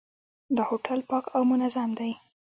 دا 0.55 0.63
هوټل 0.69 0.99
پاک 1.09 1.25
او 1.35 1.41
منظم 1.51 1.89
دی. 1.99 2.11